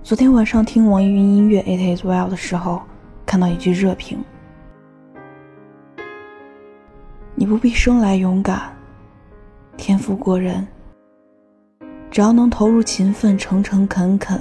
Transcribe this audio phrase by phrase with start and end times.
[0.00, 2.80] 昨天晚上听网易云音乐《It Is Well》的时候，
[3.26, 4.24] 看到一句热评
[7.34, 8.74] ：“你不必生来勇敢，
[9.76, 10.66] 天赋过人，
[12.10, 14.40] 只要能投入勤奋、诚诚恳恳。”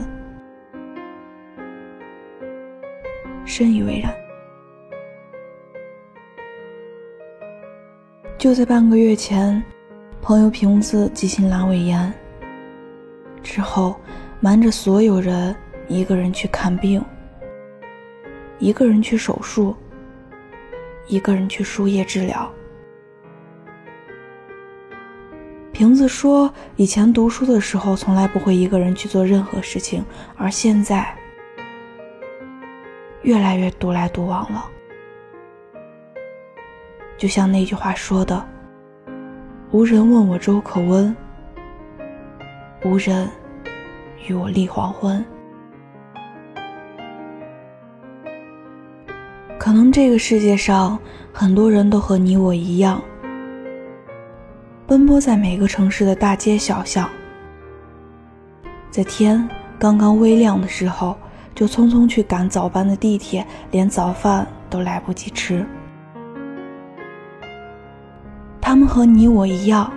[3.44, 4.14] 深以为然。
[8.38, 9.62] 就在半个月前，
[10.22, 12.14] 朋友瓶子急性阑尾炎
[13.44, 13.94] 之后。
[14.40, 15.56] 瞒着所有人，
[15.88, 17.04] 一个人去看病，
[18.60, 19.76] 一个人去手术，
[21.08, 22.48] 一个人去输液治疗。
[25.72, 31.12] 瓶子说，以前读书的时候从来不会一个人去做任何事情，而现在
[33.24, 34.70] 越来越独来独往了。
[37.18, 38.48] 就像那句话说的
[39.72, 41.16] ：“无人问我粥可温，
[42.84, 43.28] 无人。”
[44.28, 45.24] 与我立黄昏。
[49.58, 50.98] 可能这个世界上
[51.34, 53.02] 很多人都和你我一样，
[54.86, 57.10] 奔波在每个城市的大街小巷，
[58.90, 59.48] 在天
[59.78, 61.18] 刚刚微亮的时候，
[61.54, 65.66] 就匆匆去赶早班的地铁，连早饭都来不及吃。
[68.62, 69.92] 他们和你我一样，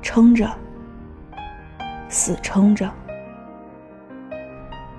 [0.00, 0.50] 撑着。
[2.08, 2.90] 死撑着，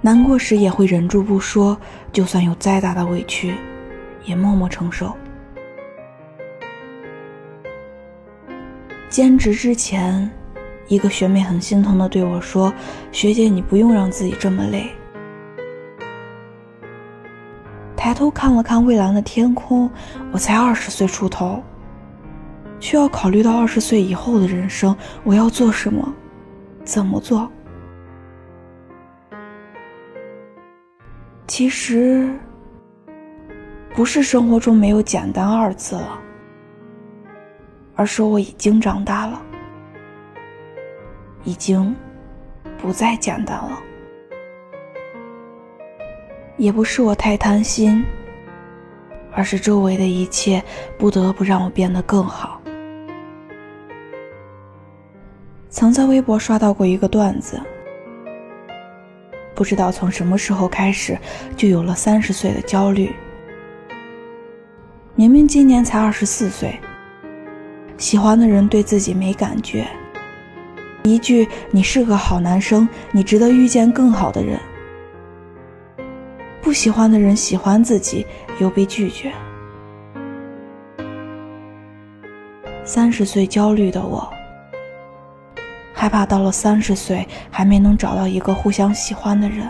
[0.02, 1.80] 难过时也会忍住不说，
[2.12, 3.56] 就算有再大的委屈，
[4.24, 5.16] 也默默承受。
[9.10, 10.30] 兼职之前，
[10.88, 12.74] 一个学妹很心疼的对我说
[13.14, 14.92] ：“学姐，你不用让自己这么累。”
[17.96, 19.90] 抬头看了看蔚蓝的天空，
[20.32, 21.64] 我才二十岁出头，
[22.80, 26.14] 需要考虑到二十岁以后的人生，我要做什么？
[26.86, 27.52] 怎么做？
[31.48, 32.32] 其实
[33.96, 36.20] 不是生活中没有简单二字了，
[37.96, 39.42] 而是我已经长大了，
[41.44, 41.96] 已经
[42.78, 43.80] 不再简单了。
[46.58, 48.06] 也不是我太贪心，
[49.34, 50.64] 而是周围的一切
[50.98, 52.55] 不得不让我变得更好。
[55.76, 57.62] 曾在微博刷到过一个段子，
[59.54, 61.20] 不知道从什么时候开始，
[61.58, 63.12] 就有了三十岁的焦虑。
[65.16, 66.80] 明明今年才二十四岁，
[67.98, 69.86] 喜欢的人对自己没感觉，
[71.04, 74.58] 一句“你是个好男生，你值得遇见更好的人”，
[76.64, 78.26] 不喜欢的人喜欢自己
[78.60, 79.30] 又被拒绝。
[82.86, 84.35] 三十岁焦虑的我。
[85.98, 89.68] 害怕到了三十岁还没能找到一个互相喜欢的人，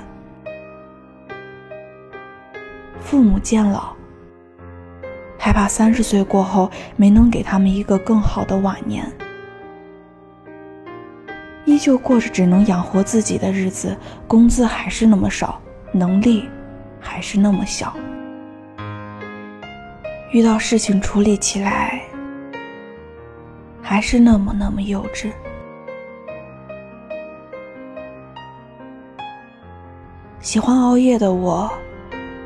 [3.00, 3.94] 父母渐老，
[5.38, 9.09] 害怕三十岁过后没能给他们一个更好的晚年，
[11.63, 13.96] 依旧过着只能养活自己的日子，
[14.28, 15.62] 工资还是那么少，
[15.92, 16.50] 能力
[17.00, 17.96] 还是那么小，
[20.31, 22.02] 遇到事情处理起来
[23.80, 25.30] 还是那么那么幼稚。
[30.45, 31.67] 喜欢熬夜的我，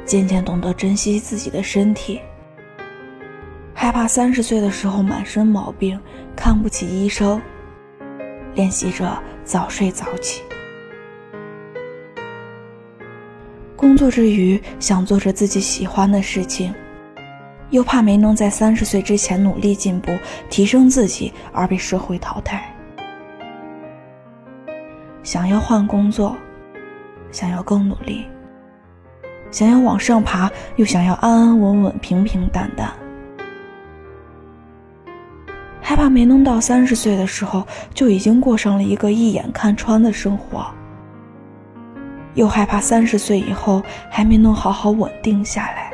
[0.05, 2.21] 渐渐懂得珍惜自己的身体，
[3.73, 5.99] 害怕三十岁的时候满身毛病，
[6.33, 7.41] 看不起医生，
[8.55, 10.41] 练习着早睡早起。
[13.75, 16.73] 工作之余想做着自己喜欢的事情，
[17.69, 20.17] 又怕没能在三十岁之前努力进步、
[20.49, 22.73] 提升自己而被社会淘汰，
[25.21, 26.33] 想要换工作。
[27.31, 28.25] 想要更努力，
[29.51, 32.91] 想要往上爬，又想要安安稳稳、平平淡淡，
[35.81, 40.65] 害怕没能到三十岁的时候就已经过上了一个一眼看穿的生活，
[42.33, 45.91] 又害怕三十岁以后还没能好好稳定下来。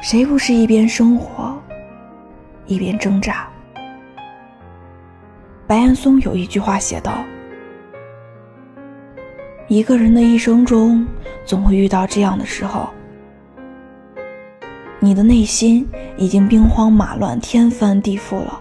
[0.00, 1.60] 谁不是一边生活，
[2.66, 3.48] 一边挣扎？
[5.66, 7.12] 白岩松有一句话写道。
[9.68, 11.04] 一个人的一生中，
[11.44, 12.88] 总会遇到这样的时候，
[15.00, 15.84] 你的内心
[16.16, 18.60] 已经兵荒马乱、天翻地覆了。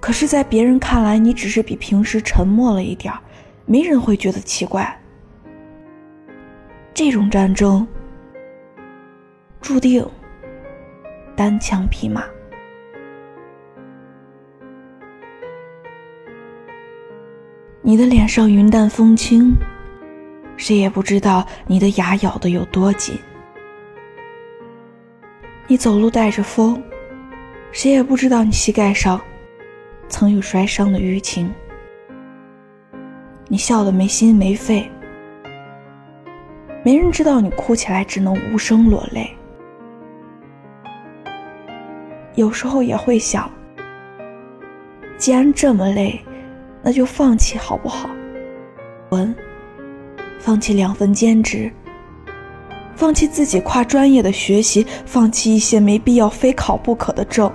[0.00, 3.12] 可是，在别人看来，你只是比平时沉默了一点
[3.66, 4.96] 没人会觉得奇怪。
[6.94, 7.84] 这种战争，
[9.60, 10.08] 注定
[11.34, 12.22] 单枪匹马。
[17.82, 19.56] 你的脸上云淡风轻，
[20.58, 23.18] 谁也不知道你的牙咬得有多紧。
[25.66, 26.80] 你走路带着风，
[27.72, 29.18] 谁也不知道你膝盖上
[30.08, 31.50] 曾有摔伤的淤青。
[33.48, 34.88] 你笑得没心没肺，
[36.84, 39.34] 没人知道你哭起来只能无声落泪。
[42.34, 43.50] 有时候也会想，
[45.16, 46.20] 既然这么累，
[46.82, 48.08] 那就放弃好不好？
[49.10, 49.34] 文，
[50.38, 51.70] 放弃两份兼职，
[52.94, 57.50] 放弃自己跨专业的学习，放弃一些没必要非考不可的证。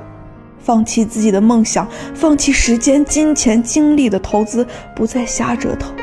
[0.58, 5.96] 放弃自己的梦想，放弃时间、金钱、精力的投资，不再瞎折腾。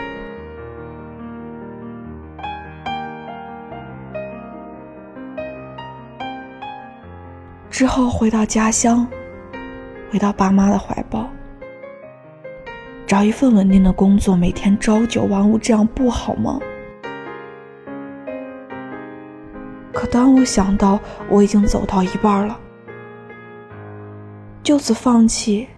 [7.69, 9.05] 之后回到家乡，
[10.13, 11.29] 回到爸妈的怀抱，
[13.13, 16.59] 找一份稳定的工作，每天朝九晚五，这样不好吗？
[19.93, 20.99] 可当我想到
[21.29, 22.59] 我已经走到一半了。
[24.63, 25.69] 就此放弃，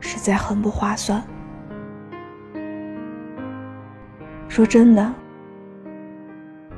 [0.00, 1.22] 实在很不划算。
[4.48, 5.14] 说真的，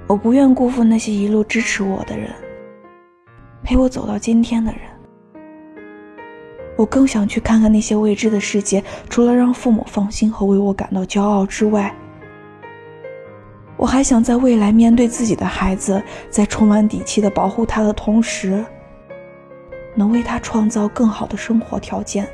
[0.06, 2.30] 我不愿辜负那些一路支持我的人，
[3.64, 4.93] 陪我走到今天的人。
[6.76, 11.94] 我更想去看看那些未知的世界，除了让父母放心和为我感到骄傲之外，
[13.76, 18.64] 我还想在未来面对自己的孩子，在充满底气的保护他的同时。
[19.96, 22.28] 能为他创造更好的生活条件。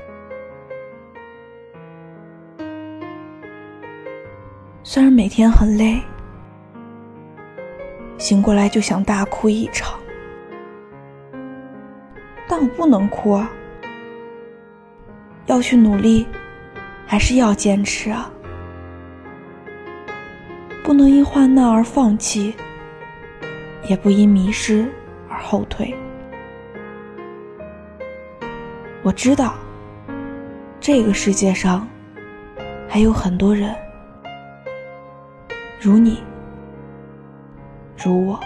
[4.83, 6.01] 虽然每天很累，
[8.17, 10.01] 醒过来就想大哭一场，
[12.49, 13.51] 但我不能哭啊！
[15.47, 16.27] 要去努力，
[17.07, 18.31] 还是要坚持啊！
[20.83, 22.55] 不能因患难而放弃，
[23.89, 24.89] 也不因迷失
[25.29, 25.95] 而后退。
[29.03, 29.55] 我知道，
[30.79, 31.89] 这个世界上
[32.89, 33.75] 还有很多人，
[35.81, 36.23] 如你，
[37.97, 38.39] 如我，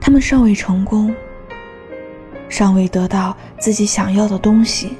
[0.00, 1.14] 他们尚未成功，
[2.52, 4.94] 尚未得到自己想要的东西，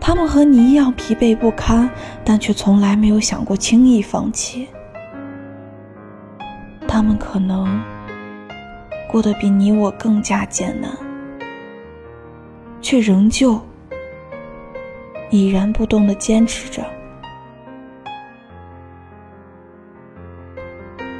[0.00, 1.90] 他们和你一样疲惫不堪，
[2.24, 4.68] 但却从来没有想过轻易放弃。
[6.86, 7.82] 他们可能。
[9.10, 10.90] 过得比你我更加艰难，
[12.80, 13.60] 却仍旧
[15.30, 16.84] 已然不动的坚持着。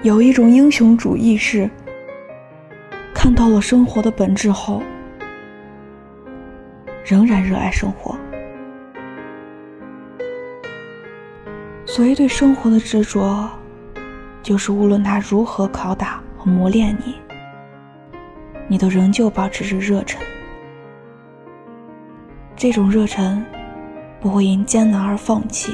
[0.02, 1.70] 有一种英雄主义是，
[3.25, 4.82] 看到了生活的本质后，
[7.06, 8.15] 仍然热爱生活。
[11.87, 13.49] 所谓对生活的执着，
[14.43, 17.15] 就是无论他如何拷打和磨练你。
[18.69, 20.20] 你都仍旧保持着热忱，
[22.55, 23.43] 这种热忱
[24.20, 25.73] 不会因艰难而放弃，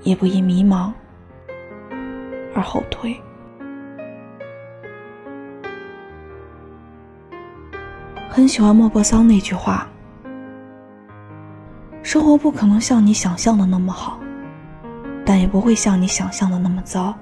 [0.00, 0.90] 也不因迷茫
[2.54, 3.14] 而后退。
[8.36, 9.88] 很喜欢莫泊桑那句话
[12.04, 14.20] ：“生活不可能像你想象的那么好，
[15.24, 17.14] 但也不会像你想象的那么糟。”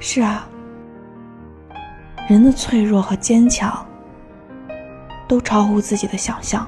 [0.00, 0.48] 是啊。
[2.26, 3.86] 人的脆弱和坚强，
[5.28, 6.66] 都超乎自己的想象。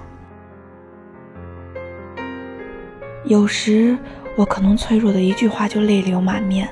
[3.24, 3.96] 有时
[4.36, 6.68] 我可能脆弱的一句话就泪流满面，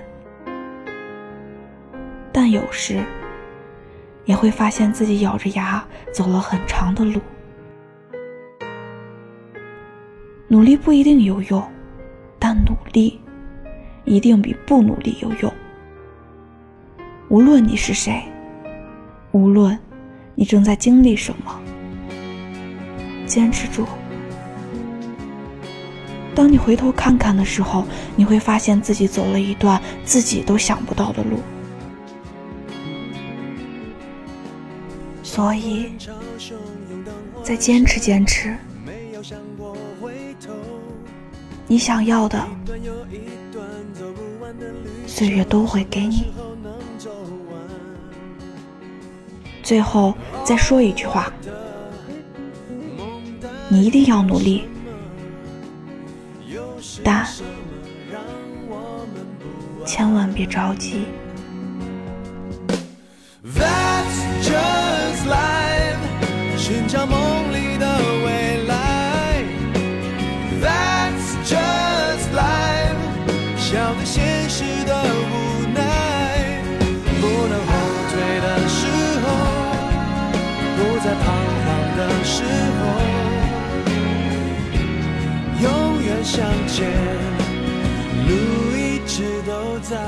[2.31, 3.03] 但有时
[4.25, 7.21] 也会发现自己咬着牙走了很长的路。
[10.49, 11.63] 努力不一定有用，
[12.39, 13.21] 但努力
[14.05, 15.53] 一定比不努力有用。
[17.29, 18.23] 无论你是谁。
[19.33, 19.77] 无论
[20.37, 21.61] 你正在经历什么，
[23.27, 23.85] 坚持住。
[26.37, 31.41] 当你回头看看的时候，你会发现自己走了一段自己都想不到的路。
[35.35, 35.91] 所以，
[37.43, 38.57] 再坚持坚持，
[41.67, 42.47] 你想要的，
[45.09, 46.33] 岁月都会给你。
[49.61, 50.15] 最后
[50.45, 51.33] 再说一句话：
[53.69, 54.69] 你一定要努力，
[57.03, 57.27] 但
[59.85, 61.07] 千万别着急。
[66.65, 67.87] 寻找梦里的
[68.25, 69.45] 未来。
[70.63, 72.97] That's just life，
[73.59, 76.63] 笑对现实的无奈，
[77.21, 77.71] 不能后
[78.09, 78.89] 退的时
[79.21, 79.27] 候，
[80.79, 81.23] 不再彷
[81.67, 81.69] 徨
[81.99, 82.33] 的时
[82.81, 82.83] 候，
[85.61, 85.69] 永
[86.03, 86.33] 远向
[86.67, 86.89] 前，
[88.27, 88.33] 路
[88.75, 90.01] 一直都在。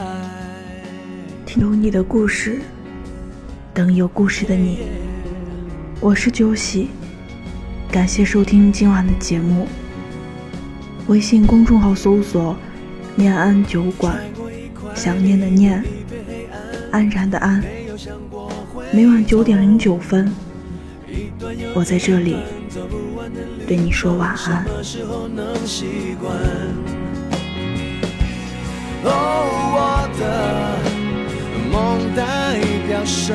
[1.55, 2.63] 有你的故事，
[3.75, 4.87] 等有故事的你。
[5.99, 6.88] 我是九喜，
[7.91, 9.67] 感谢收听今晚的节目。
[11.07, 12.55] 微信公众号搜索
[13.17, 14.21] “念安酒馆”，
[14.95, 15.83] 想念的念，
[16.93, 17.65] 安然的安。
[18.93, 20.31] 每晚九点零九分，
[21.75, 22.37] 我在这里
[23.67, 24.65] 对你说晚安。
[29.03, 29.11] 哦，
[29.73, 30.76] 我的。
[31.73, 33.35] 梦代表什？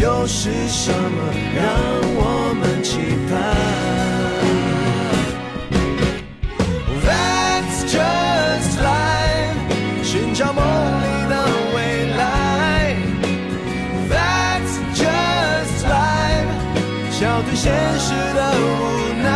[0.00, 0.96] 又是什么
[1.54, 1.62] 让
[2.16, 2.96] 我们期
[3.28, 3.30] 盼
[7.04, 9.60] ？That's just life，
[10.02, 11.34] 寻找梦里的
[11.74, 11.78] 未
[12.16, 12.96] 来。
[14.08, 16.48] That's just life，
[17.10, 18.64] 笑对现实的无
[19.22, 19.28] 奈，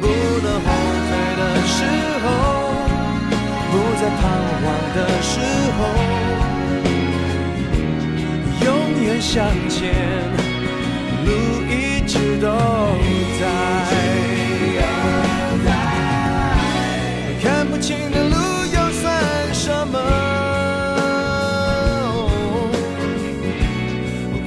[0.00, 0.06] 不
[0.44, 0.66] 能后
[1.08, 1.74] 退的时
[2.22, 2.24] 候，
[3.72, 4.22] 不再彷
[4.62, 4.64] 徨
[4.94, 5.34] 的时
[5.76, 6.29] 候。
[9.20, 9.92] 向前，
[11.26, 11.30] 路
[11.68, 12.48] 一直都
[13.38, 13.42] 在。
[17.42, 18.34] 看不清的路
[18.74, 19.12] 又算
[19.52, 19.98] 什么？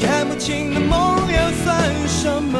[0.02, 2.60] 看不清的梦又算什么？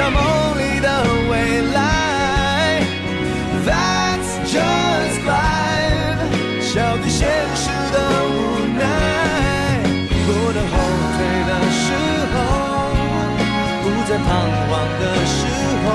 [0.00, 0.18] 笑梦
[0.56, 0.88] 里的
[1.30, 2.80] 未来
[3.66, 6.24] ，That's just life。
[6.62, 8.32] 笑对现实的无
[8.78, 8.80] 奈，
[10.24, 10.72] 不能后
[11.12, 11.84] 退的时
[12.32, 12.34] 候，
[13.82, 14.26] 不再彷
[14.70, 15.38] 徨的时
[15.84, 15.86] 候，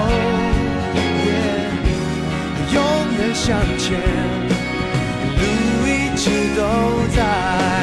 [2.76, 2.78] 永
[3.18, 3.90] 远向前，
[5.36, 5.44] 路
[5.88, 6.24] 一直
[6.56, 6.62] 都
[7.16, 7.75] 在。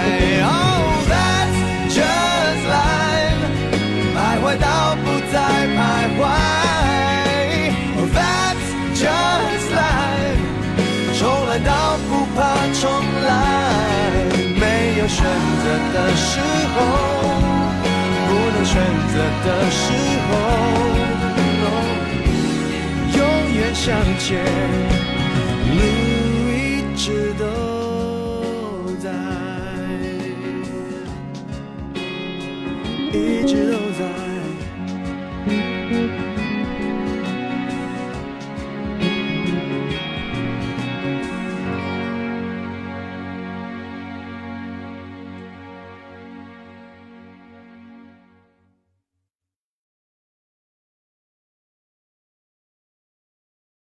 [15.12, 15.20] 选
[15.62, 15.64] 择
[15.94, 16.30] 的时
[16.74, 16.76] 候。
[18.24, 18.72] 不能选
[19.12, 19.14] 择
[19.44, 19.82] 的时
[20.28, 20.32] 候，
[23.18, 23.20] 永
[23.54, 23.84] 远向
[24.18, 24.30] 前，
[25.76, 25.80] 路
[26.50, 26.56] 一
[26.96, 27.42] 直都
[29.02, 29.04] 在，
[33.12, 33.16] 一
[33.46, 33.81] 直都。